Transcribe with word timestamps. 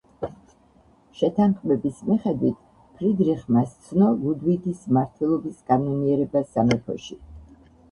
შეთანხმების 1.19 1.99
მიხედვით 2.07 2.63
ფრიდრიხმა 2.95 3.63
სცნო 3.75 4.09
ლუდვიგის 4.23 4.83
მმართველობის 4.91 5.63
კანონიერება 5.71 6.45
სამეფოში. 6.57 7.23